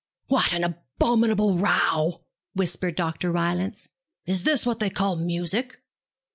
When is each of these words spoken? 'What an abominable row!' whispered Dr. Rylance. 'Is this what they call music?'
'What 0.29 0.51
an 0.51 0.63
abominable 0.63 1.59
row!' 1.59 2.23
whispered 2.55 2.95
Dr. 2.95 3.31
Rylance. 3.31 3.87
'Is 4.25 4.45
this 4.45 4.65
what 4.65 4.79
they 4.79 4.89
call 4.89 5.15
music?' 5.15 5.79